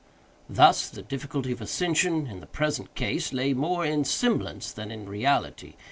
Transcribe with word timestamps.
Thus 0.49 0.89
the 0.89 1.03
difficulty 1.03 1.51
of 1.51 1.61
ascension, 1.61 2.25
in 2.25 2.39
the 2.39 2.47
present 2.47 2.95
case, 2.95 3.33
lay 3.33 3.53
more 3.53 3.85
in 3.85 4.03
semblance 4.03 4.71
than 4.71 4.89
in 4.89 5.07
reality. 5.07 5.75